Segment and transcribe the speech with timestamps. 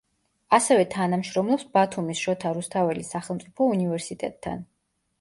[0.57, 4.69] ასევე თანამშრომლობს ბათუმის შოთა რუსთაველის სახელმწიფო უნივერსიტეტთან.